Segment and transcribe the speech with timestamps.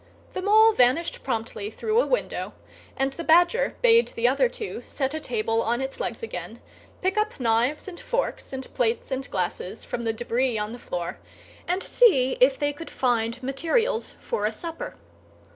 [0.33, 2.53] The Mole vanished promptly through a window;
[2.97, 6.59] and the Badger bade the other two set a table on its legs again,
[7.03, 11.19] pick up knives and forks and plates and glasses from the débris on the floor,
[11.67, 14.95] and see if they could find materials for a supper.